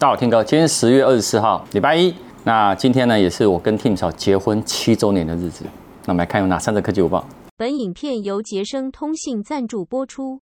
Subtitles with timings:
[0.00, 2.14] 大家好，天哥，今天十月二十四号，礼拜一。
[2.44, 5.64] 那今天呢，也是我跟 Tim 嫂结婚七周年的日子。
[6.04, 7.26] 那我们来看有哪三则科技午报。
[7.56, 10.38] 本影片由杰生通信赞助播出。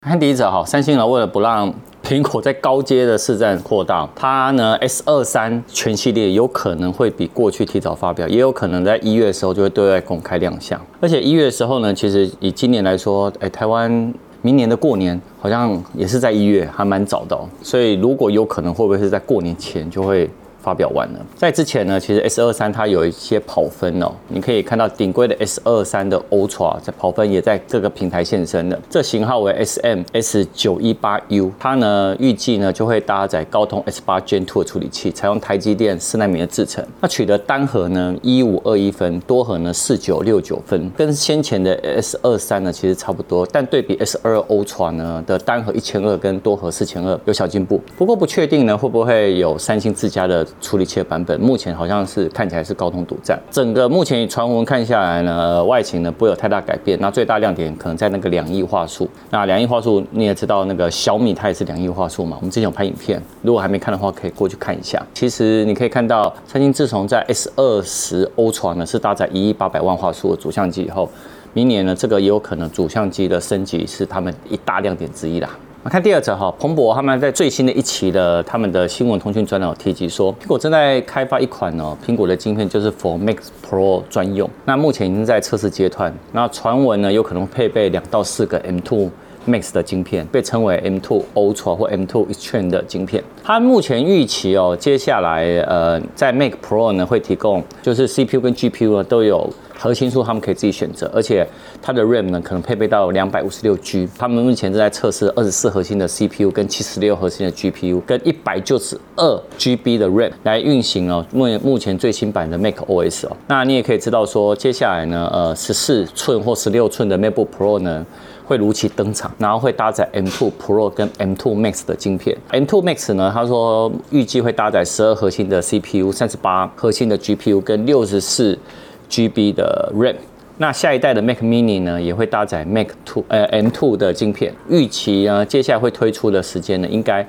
[0.00, 1.70] 看第一则哈，三星呢为了不让
[2.02, 10.80] 苹果在高阶的市占扩大，它呢 S 二三全系列有可能会比过去提早发表，也有可能在一月的时候就会对外公开亮相。
[11.02, 14.14] 而且一月的时候呢，其实以今年来说，哎，台湾。
[14.44, 20.28] 明年的过年好像也是在一月，还蛮早的，所以如果有可能，会不会是在过年前就会？
[20.64, 28.80] 发表完了，在之前呢，其实 S 二三它有一些跑分哦，你可以看到顶规的 S 二三的 Ultra 在跑分也在各个平台现身的。
[28.88, 36.82] 这型号为 SM S 九一八 U，它呢预计呢就会搭载高通 S 八 Gen Two 的处理器，采用台积电四纳米的制程。
[37.02, 47.78] 那取得单核呢一五二一分，多核呢四九六九分，跟先前的 S 二三呢其实差不多，但对比 S 二 Ultra 呢的单核一千二跟多核四千二有小进步。
[47.98, 50.46] 不过不确定呢会不会有三星自家的。
[50.60, 56.98] 处理器的版本目前好像是看起来是高通独占，整个目前传闻看下来呢，外形呢不会有太大改变。
[57.00, 59.08] 那最大亮点可能在那个两亿画素。
[59.30, 62.36] 那两亿画素你也知道，那个小米它也是两亿画素嘛。
[62.40, 65.04] 我们之前有拍影片，如果还没看的话，可以过去看一下。
[65.12, 71.08] 其实你可以看到，三星自从在 S 二十 Ultra 呢是搭载一亿八百万画素的主相机以后，
[71.52, 75.50] 明年呢这个也有可能主相机的升级是他们一大亮点之一啦。
[75.90, 84.48] 看第二则哈，彭博他们在最新的一期的他们的新闻通讯专栏有提及说，苹果正在开发一款哦，苹果的晶片就是 for Max Pro 专用。
[84.64, 89.10] 那目前已经在测试阶段，那传闻呢有可能配备两到四个 M two
[89.46, 93.22] Max 的晶片，被称为 M2 Ultra 或 M2 Extreme 的晶片。
[93.42, 99.48] 它目前预期哦，接下来呃在 Mac Pro 呢会提供，就是 CPU 跟 GPU 呢都有。
[99.76, 101.46] 核心数他们可以自己选择，而且
[101.82, 104.08] 它的 RAM 呢可能配备到两百五十六 G。
[104.16, 111.26] 他们目前正在测试二十四核心的 CPU 跟七十六核心的 GPU 跟一百九十二 GB 的 RAM 来运行哦。
[111.32, 118.06] 目目前最新版的 Mac OS 哦，那你也可以知道说，接下来呢，呃，十四寸或十六寸的 MacBook Pro 呢
[118.44, 122.36] 会如期登场，然后会搭载 M2 Pro 跟 M2 Max 的晶片。
[122.50, 128.58] M2 Max 呢，他说预计会搭载十二核心的 CPU、三十八核心的 GPU 跟六十四。
[129.06, 130.16] GB 的 RAM，
[130.56, 134.52] 那下一代的 Mac Mini 呢，也会搭载 Mac Two 呃 M2 的晶片。
[134.68, 137.24] 预期呢，接下来会推出的时间呢，应该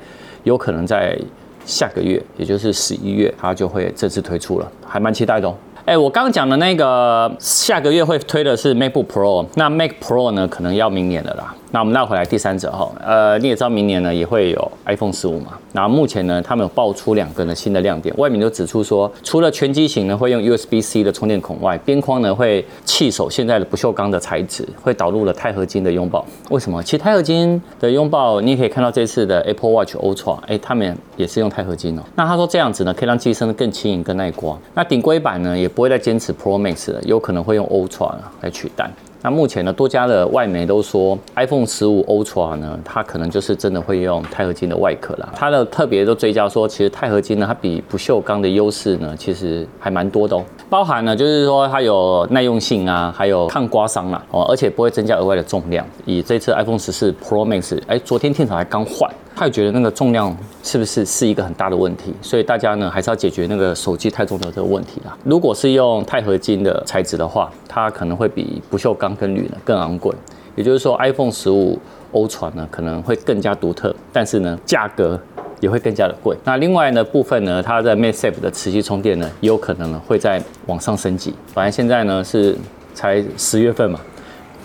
[0.46, 1.20] 有可能在
[1.66, 5.56] 下个月，也就是十一月，它就会正式推出了，还蛮期待的哦。
[5.85, 11.53] 哎，我刚刚讲的那个下个月会推的是 MacBook Pro，那 Mac Pro 呢，可能要明年了啦。
[11.75, 15.47] 那我们绕回来第三者哈，呃，你也知道明年呢也会有 iPhone 十五嘛。
[15.74, 26.25] 那目前呢，他们有爆出两个呢新的亮点，外面就指出说，除了全机型呢会用 USB-C 的充电孔外，边框呢会弃守现在的不锈钢的材质，会导入了钛合金的拥抱。
[26.50, 26.81] 为什么？
[26.81, 32.02] 其实钛合金的拥抱，你也可以看到这次的 Apple Watch Ultra，哎，他们也是用钛合金哦。
[32.16, 34.57] 那他说这样子呢，可以让机身更轻盈、更耐刮。
[34.74, 38.90] 那顶规版呢，也不会再坚持 Pro Max 了，有可能会用 Ultra 来取代。
[39.25, 45.34] 那目前呢，多家的外媒都说，iPhone 十五 Ultra 呢，它可能就是真的会用钛合金的外壳啦。
[45.36, 50.46] 它的特别都追加说，其实钛合金呢，它比不锈钢的优势呢，其实还蛮多的哦。
[50.70, 55.86] 包含呢，就是说它有耐用性啊，还有抗刮伤啦，哦，而且不会增加额外的重量。
[56.06, 59.09] 以这次 iPhone 十四 Pro Max，哎，昨天天草还刚换。
[59.36, 65.16] 他也觉得那个重量是不是是一个很大的问题，所以大家呢还是要解决那个手机太重的这个问题啦。
[65.25, 70.16] 如果是用钛合金的材质的话，它可能会比不锈钢跟铝呢更昂贵。
[70.56, 71.78] 也就是说，iPhone 十五
[72.14, 75.20] Ultra 呢可能会更加独特，但是呢价格
[75.60, 76.36] 也会更加的贵。
[76.44, 81.34] 那另外呢部分呢，它的 MagSafe 的磁吸充电呢也有可能呢会再往上升级。
[81.54, 82.58] 反正现在呢是
[82.94, 84.00] 才十月份嘛，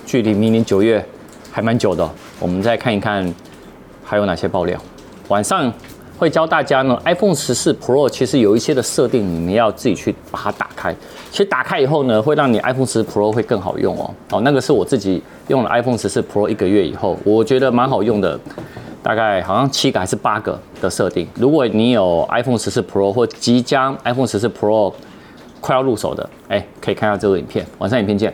[0.07, 1.05] 距离明年九月
[1.51, 2.09] 还蛮久的。
[2.39, 3.33] 我们再看一看。
[4.03, 4.77] 还有哪些爆料？
[5.29, 5.73] 晚上
[6.19, 7.01] 会教大家呢。
[7.05, 10.93] iPhone 十四 Pro 其实有一些的设定，你们要自己去把它打开。
[11.31, 14.13] 其实打开以后呢，会让你 iPhone 十四 Pro 会更好用哦。
[14.33, 18.37] 哦，那个是我自己用了 iPhone 十四 Pro 一个月以后，我觉得蛮好用的。
[19.03, 21.27] 大概好像七个还是八个的设定。
[21.37, 24.93] 如果你有 iPhone 十四 Pro 或即将 iPhone 十四 Pro
[25.61, 27.67] 快要入手的，哎，可以看下这个影片。
[27.79, 28.33] 晚上影片见。